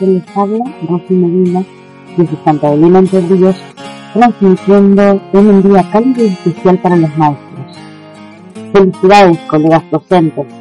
Que 0.00 0.06
les 0.06 0.36
habla 0.36 0.64
Rosy 0.88 1.14
Medina 1.14 1.62
desde 2.16 2.36
Santa 2.42 2.72
Elena 2.72 3.00
Entre 3.00 3.20
Ríos, 3.20 3.56
transmitiendo 4.14 5.20
en 5.32 5.46
un 5.46 5.62
día 5.62 5.88
cálido 5.92 6.24
y 6.24 6.28
especial 6.28 6.78
para 6.78 6.96
los 6.96 7.16
maestros. 7.18 7.78
Felicidades, 8.72 9.38
colegas 9.40 9.84
docentes 9.90 10.59